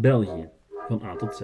[0.00, 0.48] België,
[0.88, 1.40] van A tot Z.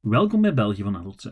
[0.00, 1.26] Welkom bij België van A tot Z.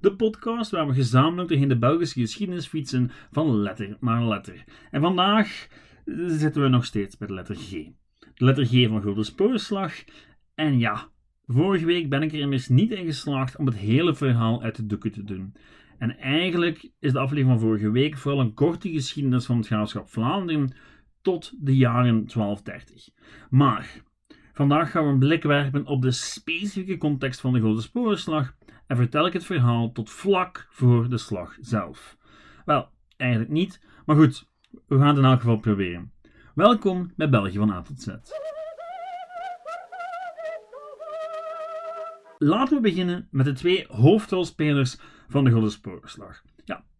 [0.00, 4.64] De podcast waar we gezamenlijk doorheen de Belgische geschiedenis fietsen van letter naar letter.
[4.90, 5.66] En vandaag
[6.26, 7.70] zitten we nog steeds bij de letter G.
[7.70, 9.92] De letter G van Gulden Spoorslag.
[10.54, 11.08] En ja,
[11.46, 14.86] vorige week ben ik er immers niet in geslaagd om het hele verhaal uit de
[14.86, 15.54] doeken te doen.
[15.98, 20.08] En eigenlijk is de aflevering van vorige week vooral een korte geschiedenis van het graafschap
[20.08, 20.72] Vlaanderen
[21.24, 23.08] tot de jaren 1230.
[23.50, 24.02] Maar
[24.52, 28.54] vandaag gaan we een blik werpen op de specifieke context van de Grote Sporenslag
[28.86, 32.16] en vertel ik het verhaal tot vlak voor de slag zelf.
[32.64, 36.12] Wel, eigenlijk niet, maar goed, we gaan het in elk geval proberen.
[36.54, 37.82] Welkom bij België van A.
[42.38, 46.42] Laten we beginnen met de twee hoofdrolspelers van de Grote Sporenslag.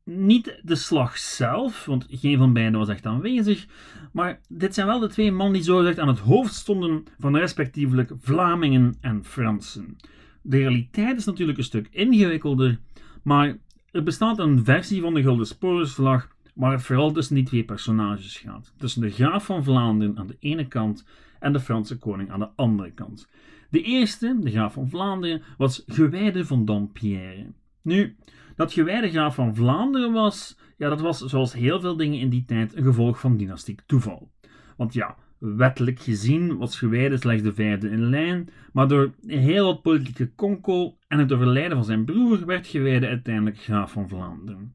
[0.05, 3.67] Niet de slag zelf, want geen van beiden was echt aanwezig,
[4.13, 8.13] maar dit zijn wel de twee mannen die zogezegd aan het hoofd stonden van respectievelijk
[8.21, 9.97] Vlamingen en Fransen.
[10.43, 12.81] De realiteit is natuurlijk een stuk ingewikkelder,
[13.23, 13.57] maar
[13.91, 18.37] er bestaat een versie van de Gulden Sporenslag waar het vooral tussen die twee personages
[18.37, 18.75] gaat.
[18.77, 21.07] Tussen de graaf van Vlaanderen aan de ene kant
[21.41, 23.29] en de Franse koning aan de andere kant.
[23.71, 27.53] De eerste, de graaf van Vlaanderen, was Gewijde van Dampierre.
[27.83, 28.17] Nu,
[28.57, 32.45] dat Gewijde graaf van Vlaanderen was, ja, dat was zoals heel veel dingen in die
[32.45, 34.31] tijd een gevolg van dynastiek toeval.
[34.77, 39.83] Want ja, wettelijk gezien was Gewijde slechts de vijfde in lijn, maar door heel wat
[39.83, 44.75] politieke konkel en het overlijden van zijn broer werd Gewijde uiteindelijk graaf van Vlaanderen.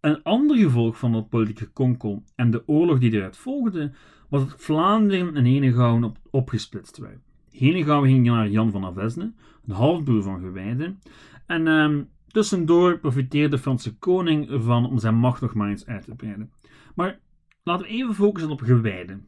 [0.00, 3.92] Een ander gevolg van dat politieke konkel en de oorlog die eruit volgde,
[4.28, 7.18] was dat Vlaanderen en Henegouwen op, opgesplitst werd.
[7.50, 9.32] Henegouwen ging naar Jan van Avesne,
[9.66, 10.94] een halfbroer van Gewijde,
[11.46, 16.04] en ehm, tussendoor profiteerde de Franse koning ervan om zijn macht nog maar eens uit
[16.04, 16.52] te breiden.
[16.94, 17.20] Maar
[17.62, 19.20] laten we even focussen op Gewijde.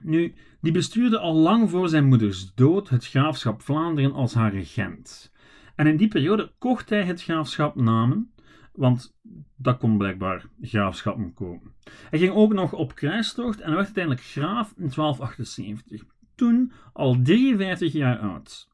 [0.00, 5.32] Nu, die bestuurde al lang voor zijn moeders dood het graafschap Vlaanderen als haar regent.
[5.76, 8.32] En in die periode kocht hij het graafschap Namen,
[8.72, 9.16] want
[9.56, 11.74] dat kon blijkbaar graafschappen komen.
[12.10, 16.02] Hij ging ook nog op kruistocht en werd uiteindelijk graaf in 1278,
[16.34, 18.68] toen al 53 jaar oud.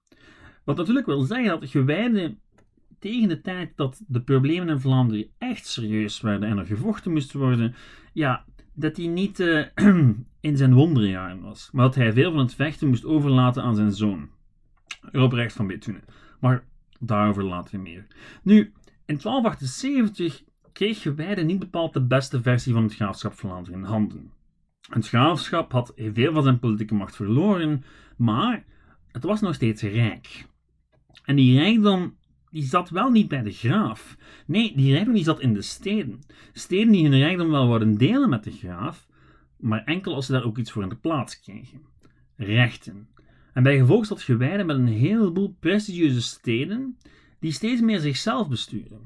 [0.64, 2.36] Wat natuurlijk wil zeggen dat Gewijde
[2.98, 7.32] tegen de tijd dat de problemen in Vlaanderen echt serieus werden en er gevochten moest
[7.32, 7.75] worden,
[8.12, 8.44] ja,
[8.75, 9.64] dat hij niet uh,
[10.41, 13.92] in zijn wonderjaren was, maar dat hij veel van het vechten moest overlaten aan zijn
[13.92, 14.28] zoon,
[15.00, 16.00] Robrecht van Bethune.
[16.41, 16.64] Maar
[17.00, 18.06] daarover later meer.
[18.42, 18.72] Nu,
[19.06, 20.42] in 1278
[20.72, 24.32] kreeg Gewijde niet bepaald de beste versie van het graafschap Vlaanderen in handen.
[24.91, 27.84] Het graafschap had veel van zijn politieke macht verloren,
[28.16, 28.64] maar
[29.12, 30.47] het was nog steeds rijk.
[31.25, 32.16] En die rijkdom
[32.50, 34.16] die zat wel niet bij de graaf.
[34.47, 36.20] Nee, die rijkdom die zat in de steden.
[36.53, 39.06] Steden die hun rijkdom wel worden delen met de graaf,
[39.56, 41.81] maar enkel als ze daar ook iets voor in de plaats kregen.
[42.37, 43.08] Rechten.
[43.53, 46.98] En bij gevolg zat Gewijde met een heleboel prestigieuze steden
[47.38, 49.00] die steeds meer zichzelf besturen.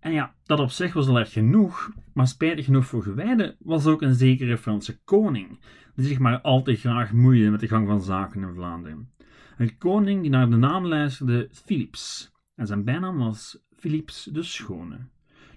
[0.00, 3.86] En ja, dat op zich was al erg genoeg, maar spijtig genoeg voor Gewijde was
[3.86, 5.58] ook een zekere Franse koning,
[5.94, 9.10] die zich maar al te graag moeide met de gang van zaken in Vlaanderen.
[9.56, 14.98] Een koning die naar de naam luisterde Philips, en zijn bijnaam was Philips de Schone.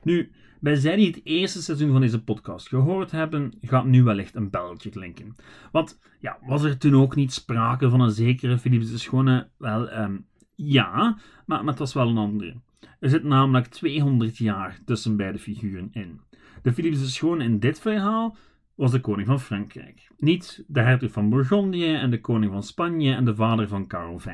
[0.03, 4.35] Nu, bij zij die het eerste seizoen van deze podcast gehoord hebben, gaat nu wellicht
[4.35, 5.35] een belletje klinken.
[5.71, 9.49] Want, ja, was er toen ook niet sprake van een zekere Philips de Schone?
[9.57, 10.25] Wel, um,
[10.55, 12.61] ja, maar, maar het was wel een andere.
[12.99, 16.21] Er zit namelijk 200 jaar tussen beide figuren in.
[16.63, 18.37] De Philips de Schone in dit verhaal
[18.75, 20.07] was de koning van Frankrijk.
[20.17, 24.19] Niet de hertog van Bourgondië en de koning van Spanje en de vader van Karel
[24.19, 24.27] V.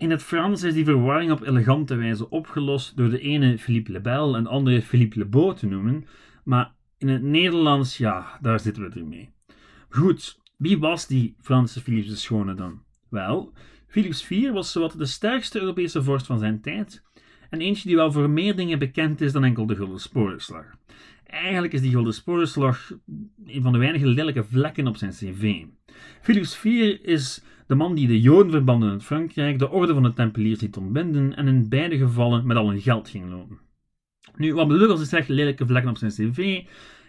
[0.00, 4.00] In het Frans is die verwarring op elegante wijze opgelost door de ene Philippe le
[4.00, 6.06] Bel en de andere Philippe le Beau te noemen,
[6.44, 9.30] maar in het Nederlands, ja, daar zitten we ermee.
[9.88, 12.82] Goed, wie was die Franse Philips de Schone dan?
[13.08, 13.52] Wel,
[13.86, 17.02] Philips IV was zowat de sterkste Europese vorst van zijn tijd
[17.50, 20.64] en eentje die wel voor meer dingen bekend is dan enkel de Gulden Sporenslag.
[21.26, 22.92] Eigenlijk is die Gulden Sporenslag
[23.46, 25.64] een van de weinige lelijke vlekken op zijn cv.
[26.20, 26.64] Philips IV
[27.02, 31.36] is de man die de Jodenverbanden in Frankrijk de orde van de Tempeliers liet ontbinden
[31.36, 33.58] en in beide gevallen met al hun geld ging lonen.
[34.36, 36.62] Nu, wat bedoel als ik zeg lelijke vlekken op zijn cv?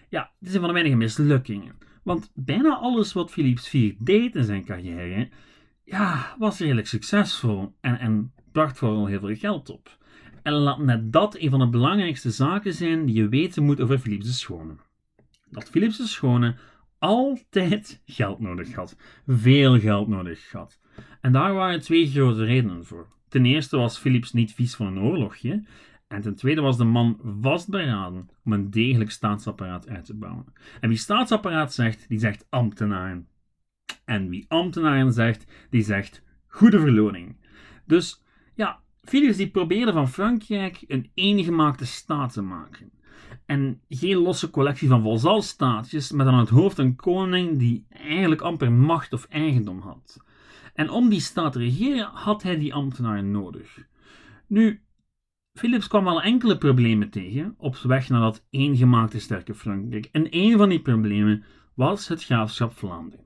[0.09, 1.75] Ja, is een van de weinige mislukkingen.
[2.03, 5.29] Want bijna alles wat Philips IV deed in zijn carrière,
[5.83, 9.97] ja, was redelijk succesvol en, en bracht vooral heel veel geld op.
[10.43, 13.99] En laat net dat een van de belangrijkste zaken zijn die je weten moet over
[13.99, 14.75] Philips de Schone.
[15.49, 16.55] Dat Philips de Schone
[17.01, 18.97] altijd geld nodig had.
[19.27, 20.79] Veel geld nodig had.
[21.21, 23.07] En daar waren twee grote redenen voor.
[23.27, 25.63] Ten eerste was Philips niet vies van een oorlogje.
[26.07, 30.53] En ten tweede was de man vastberaden om een degelijk staatsapparaat uit te bouwen.
[30.79, 33.27] En wie staatsapparaat zegt, die zegt ambtenaren.
[34.05, 37.37] En wie ambtenaren zegt, die zegt goede verloning.
[37.85, 38.23] Dus
[38.55, 42.91] ja, Philips die probeerde van Frankrijk een eengemaakte staat te maken.
[43.45, 48.71] En geen losse collectie van vazalstaatjes met aan het hoofd een koning die eigenlijk amper
[48.71, 50.17] macht of eigendom had.
[50.73, 53.85] En om die staat te regeren had hij die ambtenaren nodig.
[54.47, 54.81] Nu,
[55.53, 60.09] Philips kwam wel enkele problemen tegen op weg naar dat eengemaakte sterke Frankrijk.
[60.11, 61.43] En een van die problemen
[61.73, 63.25] was het graafschap Vlaanderen.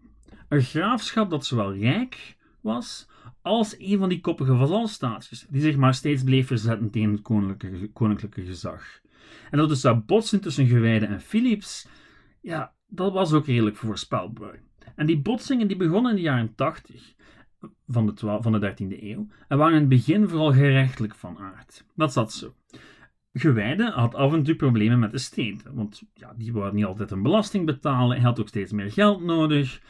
[0.49, 3.07] Een graafschap dat zowel rijk was
[3.41, 7.89] als een van die koppige vazalstaatjes, die zich maar steeds bleef verzetten tegen het koninklijke,
[7.93, 9.01] koninklijke gezag.
[9.51, 11.87] En dat dus dat botsen tussen gewijden en Philips,
[12.41, 14.59] ja, dat was ook redelijk voorspelbaar.
[14.95, 17.13] En die botsingen die begonnen in de jaren 80
[17.87, 21.85] van de, van de 13e eeuw en waren in het begin vooral gerechtelijk van aard.
[21.95, 22.53] Dat zat zo.
[23.33, 27.11] Gewijde had af en toe problemen met de steden, want ja, die wouden niet altijd
[27.11, 29.81] een belasting betalen, hij had ook steeds meer geld nodig.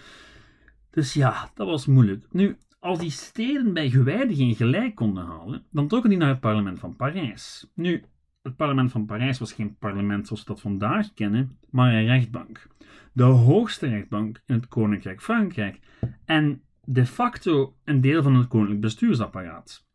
[0.90, 2.26] Dus ja, dat was moeilijk.
[2.32, 6.40] Nu, als die steden bij gewijden geen gelijk konden halen, dan trokken die naar het
[6.40, 7.68] parlement van Parijs.
[7.74, 8.04] Nu,
[8.46, 12.68] het parlement van Parijs was geen parlement zoals we dat vandaag kennen, maar een rechtbank.
[13.14, 15.80] De hoogste rechtbank in het Koninkrijk Frankrijk
[16.26, 19.88] en de facto een deel van het koninklijk bestuursapparaat.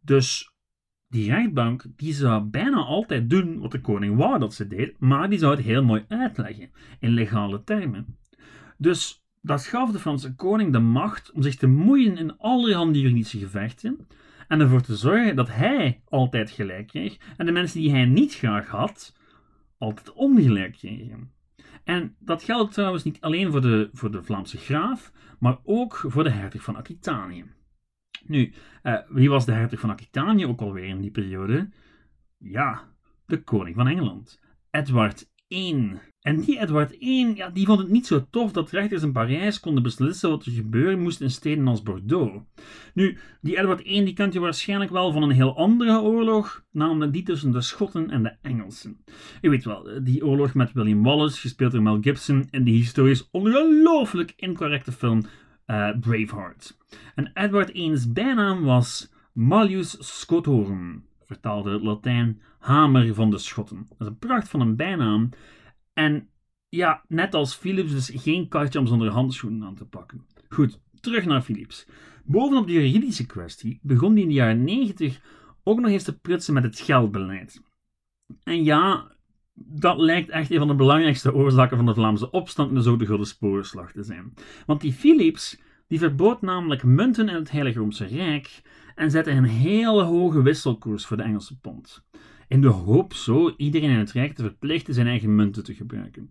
[0.00, 0.54] Dus
[1.08, 5.30] die rechtbank die zou bijna altijd doen wat de koning wou dat ze deed, maar
[5.30, 8.18] die zou het heel mooi uitleggen in legale termen.
[8.78, 13.38] Dus dat gaf de Franse koning de macht om zich te moeien in allerhande juridische
[13.38, 14.06] gevechten
[14.48, 18.34] en ervoor te zorgen dat hij altijd gelijk kreeg en de mensen die hij niet
[18.34, 19.16] graag had,
[19.78, 21.30] altijd ongelijk kregen.
[21.84, 26.24] En dat geldt trouwens niet alleen voor de, voor de Vlaamse graaf, maar ook voor
[26.24, 27.44] de hertog van Aquitanië.
[28.24, 28.52] Nu,
[28.82, 31.70] uh, wie was de hertog van Aquitanië ook alweer in die periode?
[32.38, 32.94] Ja,
[33.26, 34.40] de koning van Engeland,
[34.70, 39.12] Edward En die Edward I, ja, die vond het niet zo tof dat rechters in
[39.12, 42.42] Parijs konden beslissen wat er gebeuren moest in steden als Bordeaux.
[42.94, 47.12] Nu, die Edward I die kent je waarschijnlijk wel van een heel andere oorlog, namelijk
[47.12, 49.04] die tussen de Schotten en de Engelsen.
[49.40, 53.28] Je weet wel, die oorlog met William Wallace, gespeeld door Mel Gibson, in die historisch
[53.30, 55.18] ongelooflijk incorrecte film
[55.66, 56.76] uh, Braveheart.
[57.14, 63.86] En Edward I's bijnaam was Malleus Scotorum, vertaalde het Latijn Hamer van de Schotten.
[63.88, 65.28] Dat is een pracht van een bijnaam.
[65.92, 66.28] En
[66.68, 70.26] ja, net als Philips, dus geen katje om zonder handschoenen aan te pakken.
[70.48, 71.86] Goed, terug naar Philips.
[72.24, 75.20] Bovenop de juridische kwestie begon hij in de jaren 90
[75.62, 77.62] ook nog eens te prutsen met het geldbeleid.
[78.42, 79.12] En ja,
[79.54, 83.24] dat lijkt echt een van de belangrijkste oorzaken van de Vlaamse opstand in de zogenaamde
[83.24, 84.34] Sporenslag te zijn.
[84.66, 85.58] Want die Philips
[85.88, 88.62] die verbood namelijk munten in het Heilige Roomse Rijk
[88.96, 92.04] en zette een hele hoge wisselkoers voor de Engelse pond
[92.48, 96.28] in de hoop zo iedereen in het Rijk te verplichten zijn eigen munten te gebruiken.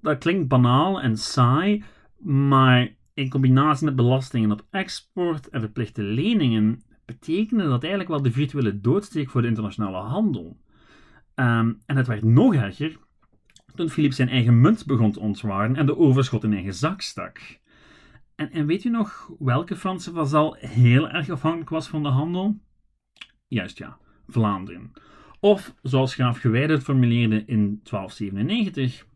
[0.00, 1.84] Dat klinkt banaal en saai,
[2.18, 8.32] maar in combinatie met belastingen op export en verplichte leningen betekende dat eigenlijk wel de
[8.32, 10.60] virtuele doodsteek voor de internationale handel.
[11.34, 12.96] Um, en het werd nog erger
[13.74, 17.60] toen Philips zijn eigen munt begon te ontwaren en de overschot in eigen zak stak.
[18.50, 22.60] En, weet u nog welke Franse vazal heel erg afhankelijk was van de handel?
[23.46, 24.92] Juist ja, Vlaanderen.
[25.40, 29.06] Of, zoals graaf Gewijde het formuleerde in 1297,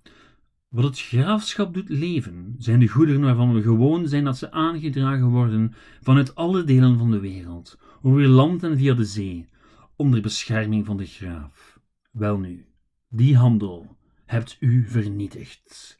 [0.69, 5.29] wat het graafschap doet leven, zijn de goederen waarvan we gewoon zijn dat ze aangedragen
[5.29, 9.49] worden vanuit alle delen van de wereld, over land en via de zee,
[9.97, 11.81] onder bescherming van de graaf.
[12.11, 12.67] Welnu,
[13.09, 15.99] die handel hebt u vernietigd.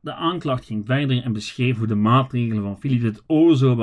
[0.00, 3.76] De aanklacht ging verder en beschreef hoe de maatregelen van Philippe het o zo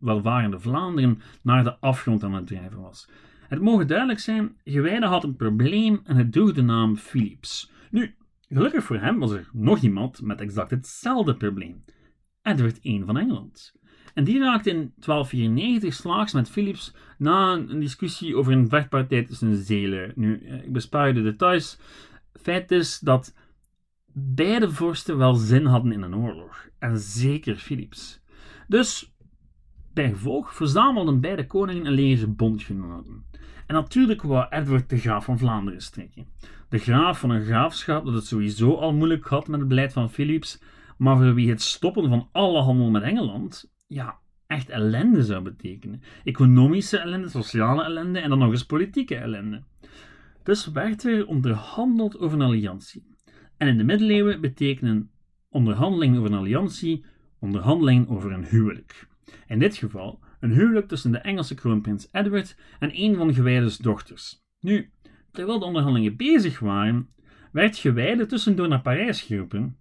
[0.00, 3.08] welvarende Vlaanderen naar de afgrond aan het drijven was.
[3.48, 7.70] Het mogen duidelijk zijn, Gewijde had een probleem en het droeg de naam Philips.
[7.90, 8.14] Nu,
[8.48, 11.84] gelukkig voor hem was er nog iemand met exact hetzelfde probleem.
[12.42, 13.76] Edward I van Engeland.
[14.14, 19.56] En die raakte in 1294 slaags met Philips na een discussie over een vechtpartij tussen
[19.56, 20.12] zelen.
[20.14, 21.78] Nu, eh, ik bespaar de details.
[22.32, 23.34] Feit is dat
[24.12, 26.68] beide vorsten wel zin hadden in een oorlog.
[26.78, 28.20] En zeker Philips.
[28.68, 29.14] Dus,
[29.92, 33.24] bij gevolg verzamelden beide koningen een leger bondgenoten.
[33.66, 36.26] En natuurlijk wou Edward de graaf van Vlaanderen strikken.
[36.68, 40.10] De graaf van een graafschap dat het sowieso al moeilijk had met het beleid van
[40.10, 40.62] Philips,
[40.96, 46.02] maar voor wie het stoppen van alle handel met Engeland, ja, echt ellende zou betekenen.
[46.24, 49.62] Economische ellende, sociale ellende en dan nog eens politieke ellende.
[50.42, 53.07] Dus werd er onderhandeld over een alliantie.
[53.58, 55.10] En in de middeleeuwen betekenen
[55.48, 57.04] onderhandelingen over een alliantie
[57.38, 59.08] onderhandelingen over een huwelijk.
[59.46, 64.42] In dit geval een huwelijk tussen de Engelse kroonprins Edward en een van Gewijde's dochters.
[64.60, 64.90] Nu,
[65.32, 67.08] terwijl de onderhandelingen bezig waren,
[67.52, 69.76] werd Gewijde tussendoor naar Parijs geroepen,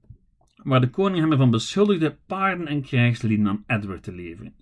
[0.55, 4.55] waar de koning hem ervan beschuldigde paarden en krijgslieden aan Edward te leveren.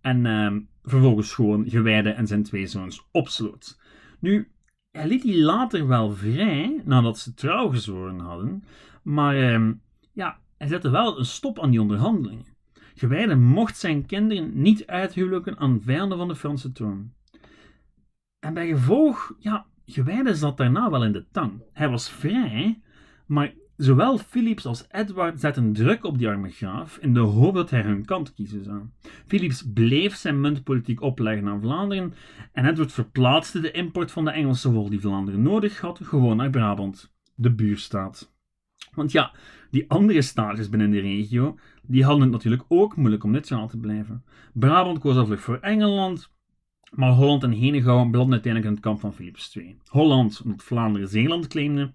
[0.00, 3.80] En ehm, vervolgens gewoon gewijde en zijn twee zoons opsloot.
[4.20, 4.51] Nu,
[4.92, 8.64] hij liet die later wel vrij, nadat ze trouw gezworen hadden,
[9.02, 9.72] maar ehm,
[10.12, 12.46] ja, hij zette wel een stop aan die onderhandelingen.
[12.94, 17.12] Gewijde mocht zijn kinderen niet uithuwelijken aan vijanden van de Franse troon.
[18.38, 21.62] En bij gevolg, ja, Gewijde zat daarna wel in de tang.
[21.72, 22.80] Hij was vrij,
[23.26, 27.70] maar zowel Philips als Edward zetten druk op die arme graaf in de hoop dat
[27.70, 28.80] hij hun kant kiezen zou.
[29.26, 32.14] Philips bleef zijn muntpolitiek opleggen aan Vlaanderen
[32.52, 36.50] en Edward verplaatste de import van de Engelse wol die Vlaanderen nodig had gewoon naar
[36.50, 38.34] Brabant, de buurstaat.
[38.94, 39.32] Want ja,
[39.70, 43.78] die andere staatjes binnen de regio, die hadden het natuurlijk ook moeilijk om neutraal te
[43.78, 44.24] blijven.
[44.52, 46.30] Brabant koos al voor Engeland,
[46.90, 49.76] maar Holland en Henegouwen belanden uiteindelijk in het kamp van Philips II.
[49.86, 51.92] Holland omdat Vlaanderen Zeeland claimde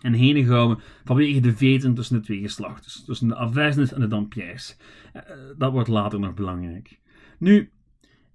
[0.00, 4.76] en Henegouwen vanwege de veten tussen de twee geslachten, tussen de Avesnes en de Dampierres.
[5.12, 5.22] Eh,
[5.58, 7.00] dat wordt later nog belangrijk.
[7.38, 7.70] Nu,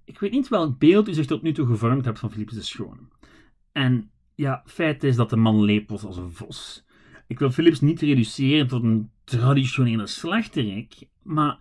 [0.04, 2.62] ik weet niet welk beeld u zich tot nu toe gevormd hebt van Philips de
[2.62, 3.00] Schone.
[3.72, 6.84] En ja, feit is dat de man leep was als een vos.
[7.26, 11.58] Ik wil Philips niet reduceren tot een traditionele slechterik, maar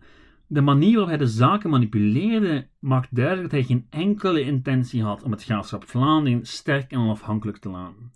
[0.48, 5.24] de manier waarop hij de zaken manipuleerde maakt duidelijk dat hij geen enkele intentie had
[5.24, 8.12] om het graafschap Vlaanderen sterk en onafhankelijk te laten.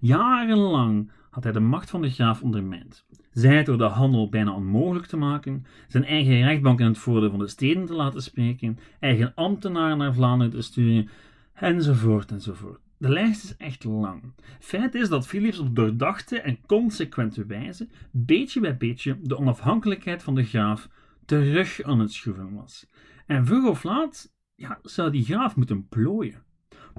[0.00, 3.06] Jarenlang had hij de macht van de graaf ondermijnd.
[3.30, 7.38] Zij door de handel bijna onmogelijk te maken, zijn eigen rechtbank in het voordeel van
[7.38, 11.08] de steden te laten spreken, eigen ambtenaren naar Vlaanderen te sturen,
[11.52, 12.80] enzovoort enzovoort.
[12.98, 14.22] De lijst is echt lang.
[14.60, 20.34] Feit is dat Philips op doordachte en consequente wijze, beetje bij beetje, de onafhankelijkheid van
[20.34, 20.88] de graaf
[21.24, 22.86] terug aan het schroeven was.
[23.26, 26.42] En vroeg of laat ja, zou die graaf moeten plooien.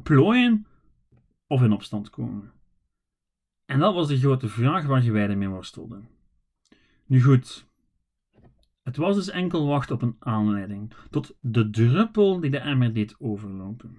[0.03, 0.65] Plooien
[1.47, 2.51] of in opstand komen.
[3.65, 6.07] En dat was de grote vraag waar wij mee worstelden.
[7.05, 7.67] Nu goed,
[8.83, 13.15] het was dus enkel wachten op een aanleiding, tot de druppel die de emmer deed
[13.19, 13.97] overlopen.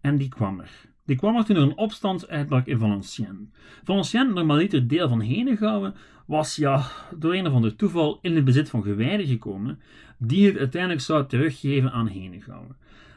[0.00, 0.70] En die kwam er.
[1.04, 3.48] Die kwam er toen er een opstand uitbrak in Valenciennes.
[3.84, 5.94] Valenciennes, normaliter deel van Henegouwen,
[6.26, 6.86] was ja,
[7.16, 9.80] door een of ander toeval in het bezit van gewijden gekomen,
[10.18, 12.76] die het uiteindelijk zou teruggeven aan Henegouwen.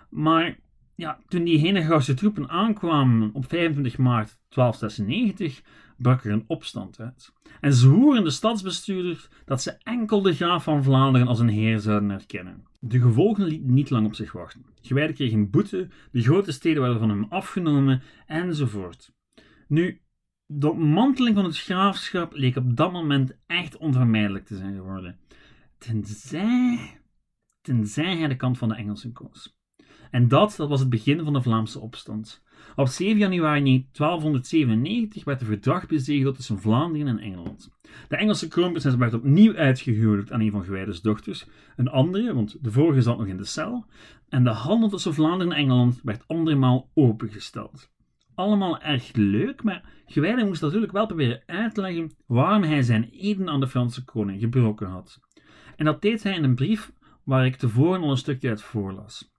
[0.09, 0.59] Maar
[0.99, 5.61] ja, toen die Henegouwse troepen aankwamen op 25 maart 1296,
[5.97, 7.33] brak er een opstand uit.
[7.61, 12.09] En zwoeren de stadsbestuurders dat ze enkel de graaf van Vlaanderen als een heer zouden
[12.09, 12.63] erkennen.
[12.79, 14.65] De gevolgen lieten niet lang op zich wachten.
[14.81, 19.13] Gewijden kregen boete, de grote steden werden van hem afgenomen, enzovoort.
[19.67, 20.01] Nu,
[20.45, 25.19] de ontmanteling van het graafschap leek op dat moment echt onvermijdelijk te zijn geworden.
[25.77, 26.99] Tenzij,
[27.61, 29.58] tenzij hij de kant van de Engelsen koos.
[30.11, 32.43] En dat, dat was het begin van de Vlaamse opstand.
[32.75, 37.69] Op 7 januari 1297 werd een verdrag bezegeld tussen Vlaanderen en Engeland.
[38.07, 42.71] De Engelse kroonprinses werd opnieuw uitgehuwelijkd aan een van Gewijdes dochters, een andere, want de
[42.71, 43.85] vorige zat nog in de cel,
[44.29, 47.91] en de handel tussen Vlaanderen en Engeland werd andermaal opengesteld.
[48.35, 53.59] Allemaal erg leuk, maar Gewijde moest natuurlijk wel proberen uitleggen waarom hij zijn eden aan
[53.59, 55.19] de Franse koning gebroken had.
[55.75, 56.91] En dat deed hij in een brief
[57.23, 59.31] waar ik tevoren al een stukje uit voorlas.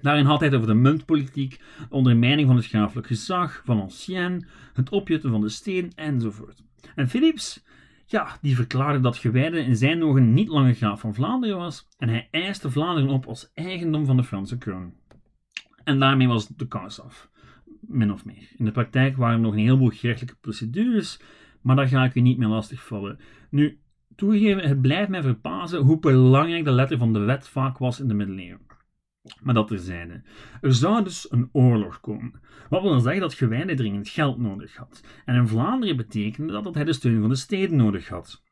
[0.00, 4.90] Daarin had hij het over de muntpolitiek, ondermijning van het graaflijk gezag, van Ancien, het
[4.90, 6.62] opjutten van de steen enzovoort.
[6.94, 7.64] En Philips,
[8.06, 12.08] ja, die verklaarde dat Gewijde in zijn ogen niet langer graaf van Vlaanderen was en
[12.08, 14.94] hij eiste Vlaanderen op als eigendom van de Franse kroon.
[15.84, 17.30] En daarmee was de kans af,
[17.80, 18.48] min of meer.
[18.56, 21.20] In de praktijk waren er nog een heleboel gerechtelijke procedures,
[21.62, 23.18] maar daar ga ik u niet meer lastigvallen.
[23.50, 23.78] Nu,
[24.16, 28.08] toegegeven, het blijft mij verbazen hoe belangrijk de letter van de wet vaak was in
[28.08, 28.73] de middeleeuwen.
[29.42, 30.22] Maar dat terzijde.
[30.60, 32.40] Er zou dus een oorlog komen.
[32.68, 35.00] Wat wil zeggen dat Gewijde dringend geld nodig had.
[35.24, 38.42] En in Vlaanderen betekende dat dat hij de steun van de steden nodig had.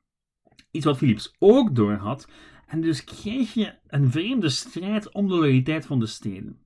[0.71, 2.29] Iets wat Philips ook doorhad.
[2.67, 6.59] En dus kreeg je een vreemde strijd om de loyaliteit van de steden.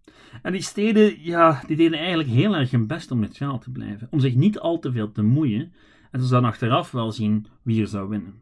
[0.43, 4.09] En die steden, ja, die deden eigenlijk heel erg hun best om neutraal te blijven.
[4.11, 5.73] Om zich niet al te veel te moeien.
[6.11, 8.35] En ze zouden achteraf wel zien wie er zou winnen.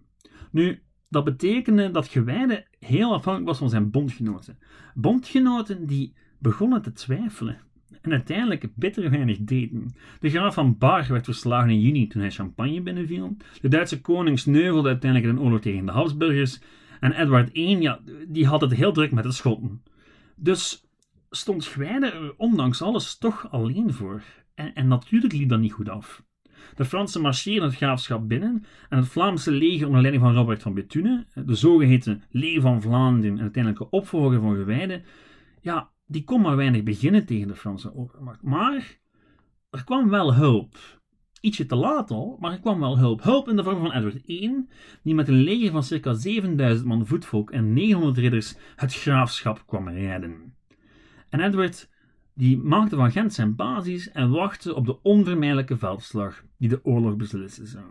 [0.51, 0.83] Nu,
[1.15, 4.59] dat betekende dat Gewijde heel afhankelijk was van zijn bondgenoten.
[4.95, 7.59] Bondgenoten die begonnen te twijfelen
[8.01, 9.95] en uiteindelijk bitter weinig deden.
[10.21, 13.37] De graaf van Bar werd verslagen in juni toen hij Champagne binnenviel.
[13.61, 16.61] De Duitse koning sneuvelde uiteindelijk in een oorlog tegen de Habsburgers.
[17.01, 19.83] En Edward I, ja, die had het heel druk met de Schotten.
[20.37, 20.85] Dus
[21.31, 24.23] stond Gwijde er ondanks alles toch alleen voor.
[24.55, 26.23] En, en natuurlijk liep dat niet goed af.
[26.77, 30.75] De Fransen marcheerden het graafschap binnen en het Vlaamse leger onder leiding van Robert van
[30.75, 35.03] Bethune, de zogeheten Leger van Vlaanderen en uiteindelijke opvolger van Gewijde,
[35.61, 38.43] ja, die kon maar weinig beginnen tegen de Franse overmacht.
[38.43, 38.99] Maar
[39.71, 40.77] er kwam wel hulp.
[41.41, 43.23] ietsje te laat al, maar er kwam wel hulp.
[43.23, 44.67] Hulp in de vorm van Edward I,
[45.03, 49.89] die met een leger van circa 7000 man voetvolk en 900 ridders het graafschap kwam
[49.89, 50.55] redden.
[51.29, 51.91] En Edward
[52.35, 57.17] die maakte van Gent zijn basis en wachtte op de onvermijdelijke veldslag die de oorlog
[57.17, 57.85] beslissen zou.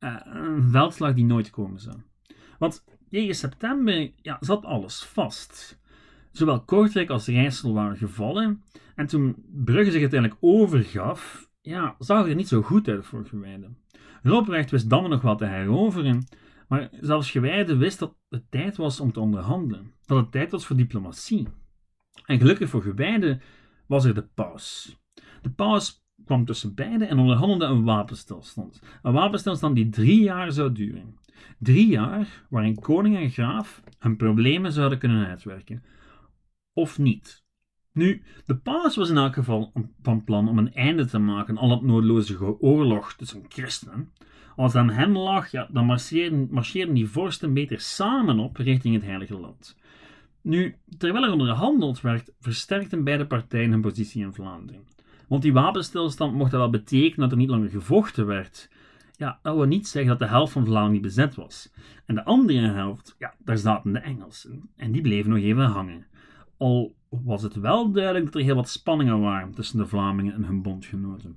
[0.00, 1.96] Uh, een veldslag die nooit komen zou.
[2.58, 5.80] Want tegen september ja, zat alles vast.
[6.30, 8.62] Zowel Kortrijk als Rijssel waren gevallen.
[8.94, 13.26] En toen Brugge zich uiteindelijk overgaf, ja, zag het er niet zo goed uit voor
[13.26, 13.68] Gewijde.
[14.22, 16.26] Robrecht wist dan nog wat te heroveren,
[16.68, 19.92] maar zelfs Gewijde wist dat het tijd was om te onderhandelen.
[20.06, 21.48] Dat het tijd was voor diplomatie.
[22.26, 23.40] En gelukkig voor Gewijde
[23.86, 24.96] was er de paus.
[25.42, 28.82] De paus kwam tussen beiden en onderhandelde een wapenstilstand.
[29.02, 31.18] Een wapenstilstand die drie jaar zou duren.
[31.58, 35.82] Drie jaar waarin koning en graaf hun problemen zouden kunnen uitwerken.
[36.72, 37.44] Of niet.
[37.92, 39.72] Nu, de paus was in elk geval
[40.02, 44.12] van plan om een einde te maken aan dat noodloze oorlog tussen christenen.
[44.56, 48.94] Als het aan hem lag, ja, dan marcheerden, marcheerden die vorsten beter samen op richting
[48.94, 49.76] het Heilige Land.
[50.44, 54.86] Nu, terwijl er onderhandeld werd, versterkten beide partijen hun positie in Vlaanderen.
[55.28, 58.70] Want die wapenstilstand mocht wel betekenen dat er niet langer gevochten werd.
[59.16, 61.72] Ja, dat wil niet zeggen dat de helft van Vlaanderen niet bezet was.
[62.06, 64.70] En de andere helft, ja, daar zaten de Engelsen.
[64.76, 66.06] En die bleven nog even hangen.
[66.56, 70.44] Al was het wel duidelijk dat er heel wat spanningen waren tussen de Vlamingen en
[70.44, 71.36] hun bondgenoten.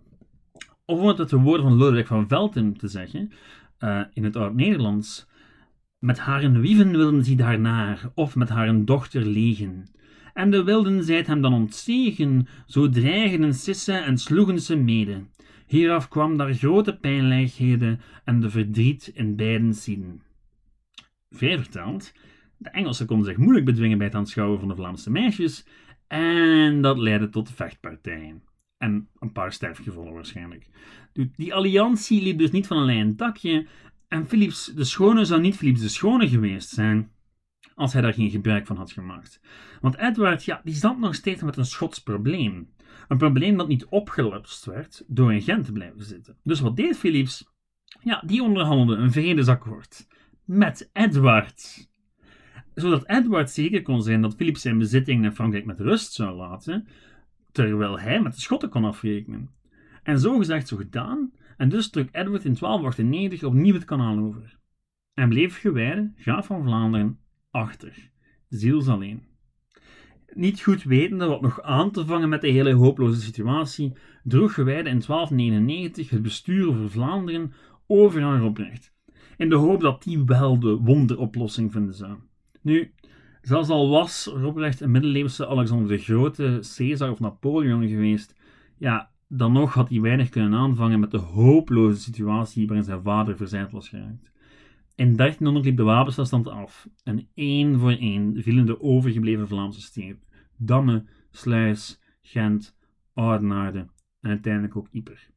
[0.85, 3.31] Of om het met de woorden van Lodewijk van Velten te zeggen,
[3.79, 5.27] uh, in het Oud-Nederlands,
[5.99, 9.85] met haren wieven wilden ze daarnaar, of met haren dochter legen.
[10.33, 15.23] En de wilden zijt hem dan ontzegen, zo dreigden Sisse en sloegen ze mede.
[15.67, 20.21] Hieraf kwam daar grote pijnlijkheden en de verdriet in beiden zien.
[21.29, 21.65] Vrij
[22.57, 25.65] de Engelsen konden zich moeilijk bedwingen bij het aanschouwen van de Vlaamse meisjes,
[26.07, 28.43] en dat leidde tot vechtpartijen.
[28.77, 30.67] En een paar sterfgevallen waarschijnlijk.
[31.35, 33.67] Die alliantie liep dus niet van een lijn dakje,
[34.07, 37.11] en Philips de Schone zou niet Philips de Schone geweest zijn
[37.75, 39.39] als hij daar geen gebruik van had gemaakt.
[39.81, 42.69] Want Edward, ja, die zat nog steeds met een Schots probleem.
[43.07, 46.37] Een probleem dat niet opgelost werd door in Gent te blijven zitten.
[46.43, 47.45] Dus wat deed Philips?
[48.01, 50.07] Ja, die onderhandelde een vredesakkoord
[50.45, 51.89] met Edward.
[52.73, 56.87] Zodat Edward zeker kon zijn dat Philips zijn bezittingen in Frankrijk met rust zou laten,
[57.51, 59.49] terwijl hij met de Schotten kon afrekenen.
[60.03, 64.57] En zo gezegd, zo gedaan, en dus trok Edward in 1298 opnieuw het kanaal over.
[65.13, 67.19] En bleef Gewijde, graaf van Vlaanderen,
[67.51, 68.09] achter,
[68.49, 69.23] ziels alleen.
[70.33, 73.93] Niet goed wetende wat nog aan te vangen met de hele hopeloze situatie,
[74.23, 77.53] droeg Gewijde in 1299 het bestuur over Vlaanderen
[77.87, 78.93] over aan Robrecht,
[79.37, 82.17] in de hoop dat die wel de wonderoplossing vinden zou.
[82.61, 82.93] Nu,
[83.41, 88.35] zelfs al was Robrecht een middeleeuwse Alexander de Grote, Caesar of Napoleon geweest,
[88.77, 93.37] ja, dan nog had hij weinig kunnen aanvangen met de hopeloze situatie waarin zijn vader
[93.37, 94.31] verzeild was geraakt.
[94.95, 100.23] In 1300 liep de wapenstilstand af en één voor één vielen de overgebleven Vlaamse steden.
[100.57, 102.77] Damme, Sluis, Gent,
[103.13, 103.87] Oudenaarde
[104.19, 105.29] en uiteindelijk ook Yper.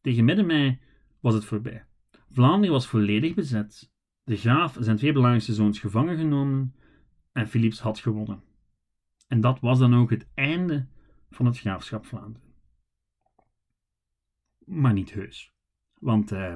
[0.00, 0.78] Tegen midden mei
[1.20, 1.84] was het voorbij.
[2.30, 3.92] Vlaanderen was volledig bezet.
[4.24, 6.74] De graaf zijn twee belangrijkste zoons gevangen genomen
[7.32, 8.42] en Philips had gewonnen.
[9.26, 10.86] En dat was dan ook het einde
[11.30, 12.47] van het graafschap Vlaanderen
[14.68, 15.52] maar niet heus.
[16.00, 16.54] Want, uh,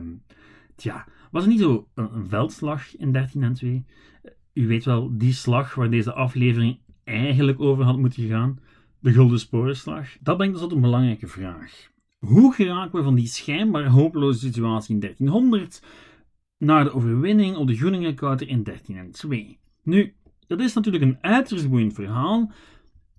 [0.77, 3.85] tja, was het niet zo een, veldslag in 13 en 2?
[4.53, 8.59] U weet wel, die slag waar deze aflevering eigenlijk over had moeten gaan.
[8.98, 10.09] De Gulden Sporenslag.
[10.20, 11.90] Dat brengt ons tot een belangrijke vraag.
[12.18, 15.83] Hoe geraken we van die schijnbaar hopeloze situatie in 1300
[16.59, 19.59] naar de overwinning op de Groeningenkouter in 1302?
[19.83, 20.14] Nu,
[20.46, 22.53] dat is natuurlijk een uiterst boeiend verhaal,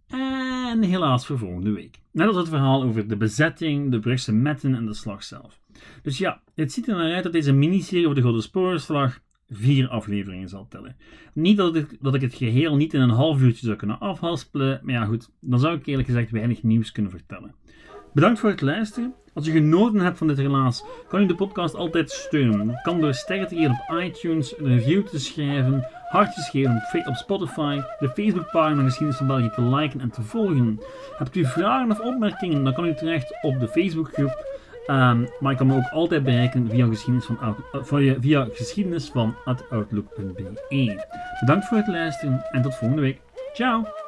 [0.07, 1.99] en helaas voor volgende week.
[2.11, 5.59] Net als het verhaal over de bezetting, de Brugse metten en de slag zelf.
[6.01, 9.89] Dus ja, het ziet er naar uit dat deze miniserie over de Gouden Sporenslag vier
[9.89, 10.95] afleveringen zal tellen.
[11.33, 14.79] Niet dat ik, dat ik het geheel niet in een half uurtje zou kunnen afhaspelen,
[14.83, 17.55] maar ja goed, dan zou ik eerlijk gezegd weinig nieuws kunnen vertellen.
[18.13, 19.13] Bedankt voor het luisteren.
[19.33, 22.67] Als je genoten hebt van dit relaas, kan je de podcast altijd steunen.
[22.67, 27.15] Dat kan door sterren te geven op iTunes, een review te schrijven, hartjes geven op
[27.15, 30.79] Spotify, de Facebookpagina Geschiedenis van België te liken en te volgen.
[31.17, 34.51] Hebt u vragen of opmerkingen, dan kan u terecht op de Facebookgroep.
[34.87, 37.25] Um, maar je kan me ook altijd bereiken via geschiedenis
[39.11, 39.49] van, uh,
[41.39, 43.19] Bedankt voor het luisteren en tot volgende week.
[43.53, 44.02] Ciao!